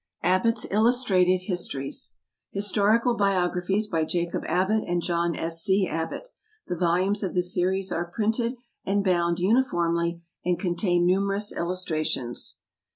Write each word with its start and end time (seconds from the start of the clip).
_ABBOTTS' 0.27 0.65
ILLUSTRATED 0.71 1.41
HISTORIES. 1.41 2.13
HISTORICAL 2.53 3.13
BIOGRAPHIES. 3.17 3.85
By 3.85 4.03
JACOB 4.03 4.43
ABBOTT 4.47 4.83
and 4.87 4.99
JOHN 5.03 5.35
S. 5.35 5.61
C. 5.61 5.87
ABBOTT. 5.87 6.27
The 6.65 6.75
Volumes 6.75 7.21
of 7.21 7.35
this 7.35 7.53
Series 7.53 7.91
are 7.91 8.09
printed 8.09 8.55
and 8.83 9.03
bound 9.03 9.37
uniformly, 9.39 10.23
and 10.43 10.57
contain 10.57 11.05
numerous 11.05 11.51
Illustrations. 11.51 12.57